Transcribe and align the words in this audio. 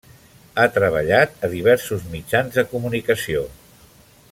Ha 0.61 0.63
treballat 0.77 1.35
a 1.47 1.51
diversos 1.51 2.09
mitjans 2.15 2.59
de 2.61 2.65
comunicació. 2.73 3.45